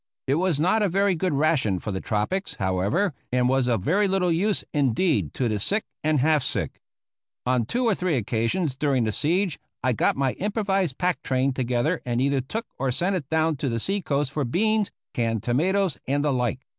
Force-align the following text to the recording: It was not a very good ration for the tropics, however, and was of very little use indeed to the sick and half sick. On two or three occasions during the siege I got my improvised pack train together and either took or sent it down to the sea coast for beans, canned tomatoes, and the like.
It 0.25 0.33
was 0.33 0.59
not 0.59 0.81
a 0.81 0.89
very 0.89 1.13
good 1.13 1.35
ration 1.35 1.77
for 1.77 1.91
the 1.91 2.01
tropics, 2.01 2.55
however, 2.55 3.13
and 3.31 3.47
was 3.47 3.67
of 3.67 3.83
very 3.83 4.07
little 4.07 4.31
use 4.31 4.63
indeed 4.73 5.31
to 5.35 5.47
the 5.47 5.59
sick 5.59 5.83
and 6.03 6.19
half 6.21 6.41
sick. 6.41 6.81
On 7.45 7.67
two 7.67 7.85
or 7.85 7.93
three 7.93 8.15
occasions 8.17 8.75
during 8.75 9.03
the 9.03 9.11
siege 9.11 9.59
I 9.83 9.93
got 9.93 10.15
my 10.15 10.31
improvised 10.39 10.97
pack 10.97 11.21
train 11.21 11.53
together 11.53 12.01
and 12.03 12.19
either 12.19 12.41
took 12.41 12.65
or 12.79 12.91
sent 12.91 13.15
it 13.15 13.29
down 13.29 13.57
to 13.57 13.69
the 13.69 13.79
sea 13.79 14.01
coast 14.01 14.31
for 14.31 14.43
beans, 14.43 14.89
canned 15.13 15.43
tomatoes, 15.43 15.99
and 16.07 16.25
the 16.25 16.33
like. 16.33 16.61